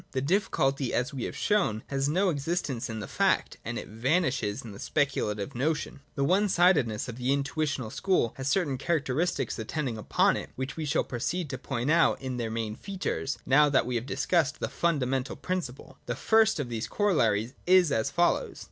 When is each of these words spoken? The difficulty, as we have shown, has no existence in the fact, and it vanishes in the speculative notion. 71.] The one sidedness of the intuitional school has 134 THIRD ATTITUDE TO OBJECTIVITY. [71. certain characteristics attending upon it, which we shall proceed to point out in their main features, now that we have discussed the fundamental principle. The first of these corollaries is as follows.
The 0.13 0.21
difficulty, 0.21 0.95
as 0.95 1.13
we 1.13 1.25
have 1.25 1.35
shown, 1.37 1.83
has 1.89 2.09
no 2.09 2.31
existence 2.31 2.89
in 2.89 3.01
the 3.01 3.07
fact, 3.07 3.57
and 3.63 3.77
it 3.77 3.87
vanishes 3.87 4.63
in 4.63 4.71
the 4.71 4.79
speculative 4.79 5.53
notion. 5.53 5.97
71.] 6.15 6.15
The 6.15 6.23
one 6.23 6.49
sidedness 6.49 7.07
of 7.07 7.17
the 7.17 7.29
intuitional 7.31 7.91
school 7.91 8.33
has 8.35 8.49
134 8.49 8.49
THIRD 8.49 8.49
ATTITUDE 8.49 8.49
TO 8.49 8.49
OBJECTIVITY. 8.49 8.49
[71. 8.49 8.49
certain 8.49 8.77
characteristics 8.87 9.59
attending 9.59 9.97
upon 9.99 10.37
it, 10.37 10.49
which 10.55 10.75
we 10.75 10.85
shall 10.85 11.03
proceed 11.03 11.49
to 11.51 11.57
point 11.59 11.91
out 11.91 12.19
in 12.19 12.37
their 12.37 12.49
main 12.49 12.75
features, 12.75 13.37
now 13.45 13.69
that 13.69 13.85
we 13.85 13.93
have 13.93 14.07
discussed 14.07 14.59
the 14.59 14.67
fundamental 14.69 15.35
principle. 15.35 15.99
The 16.07 16.15
first 16.15 16.59
of 16.59 16.69
these 16.69 16.87
corollaries 16.87 17.53
is 17.67 17.91
as 17.91 18.09
follows. 18.09 18.59